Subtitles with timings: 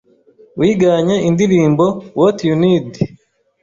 [0.59, 1.85] wiganye indirimbo
[2.19, 2.91] What You Need